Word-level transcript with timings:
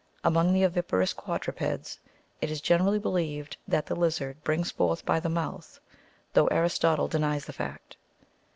Among 0.23 0.51
the 0.51 0.65
oviparous 0.65 1.13
quadrupeds, 1.13 1.99
it 2.41 2.49
is 2.49 2.59
generally 2.59 2.97
believed 2.97 3.57
that 3.67 3.85
the 3.85 3.93
lizard 3.95 4.43
brings 4.43 4.71
forth 4.71 5.05
by 5.05 5.19
the 5.19 5.29
mouth, 5.29 5.79
though 6.33 6.47
Aristotle 6.47 7.07
denies 7.07 7.45
the 7.45 7.53
fact. 7.53 7.97